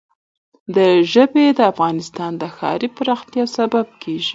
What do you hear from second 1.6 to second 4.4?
افغانستان د ښاري پراختیا یو سبب کېږي.